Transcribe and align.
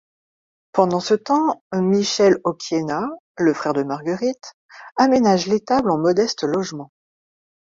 Pendant 0.71 0.97
de 0.97 1.15
temps, 1.15 1.61
Michel 1.75 2.39
Occhiena, 2.43 3.03
le 3.37 3.53
frère 3.53 3.73
de 3.73 3.83
Marguerite, 3.83 4.53
aménage 4.95 5.45
l'étable 5.45 5.91
en 5.91 5.99
modeste 5.99 6.41
logement. 6.41 6.91